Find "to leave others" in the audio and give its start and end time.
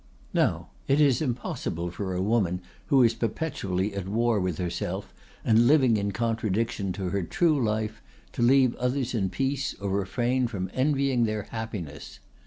8.33-9.13